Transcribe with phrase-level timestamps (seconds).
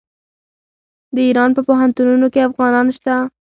[1.15, 3.15] د ایران په پوهنتونونو کې افغانان شته.